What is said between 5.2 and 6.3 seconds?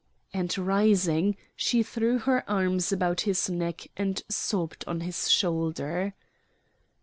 shoulder.